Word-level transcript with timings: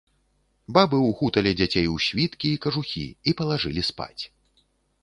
Бабы 0.77 0.97
ўхуталі 1.09 1.51
дзяцей 1.59 1.85
у 1.93 1.99
світкі 2.07 2.47
і 2.55 2.61
кажухі 2.65 3.05
і 3.05 3.37
палажылі 3.43 3.87
спаць. 3.93 4.23